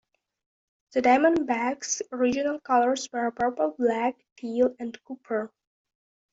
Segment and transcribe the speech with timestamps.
[0.93, 5.53] The Diamondbacks' original colors were purple, black, teal and copper.